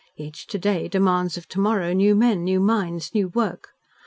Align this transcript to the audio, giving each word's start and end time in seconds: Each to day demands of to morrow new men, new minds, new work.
Each 0.15 0.47
to 0.47 0.57
day 0.57 0.87
demands 0.87 1.37
of 1.37 1.47
to 1.49 1.59
morrow 1.59 1.93
new 1.93 2.15
men, 2.15 2.43
new 2.43 2.59
minds, 2.59 3.13
new 3.13 3.27
work. 3.27 3.75